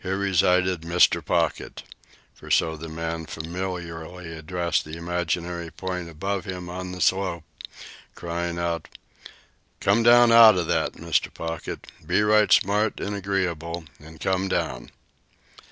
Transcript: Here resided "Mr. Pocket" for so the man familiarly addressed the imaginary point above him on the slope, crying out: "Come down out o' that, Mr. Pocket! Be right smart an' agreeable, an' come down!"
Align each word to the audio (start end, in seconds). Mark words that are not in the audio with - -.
Here 0.00 0.16
resided 0.16 0.82
"Mr. 0.82 1.24
Pocket" 1.24 1.82
for 2.36 2.52
so 2.52 2.76
the 2.76 2.88
man 2.88 3.26
familiarly 3.26 4.32
addressed 4.32 4.84
the 4.84 4.96
imaginary 4.96 5.72
point 5.72 6.08
above 6.08 6.44
him 6.44 6.68
on 6.70 6.92
the 6.92 7.00
slope, 7.00 7.42
crying 8.14 8.60
out: 8.60 8.86
"Come 9.80 10.04
down 10.04 10.30
out 10.30 10.54
o' 10.54 10.62
that, 10.62 10.92
Mr. 10.92 11.34
Pocket! 11.34 11.88
Be 12.06 12.22
right 12.22 12.52
smart 12.52 13.00
an' 13.00 13.12
agreeable, 13.12 13.86
an' 13.98 14.18
come 14.18 14.46
down!" 14.46 14.92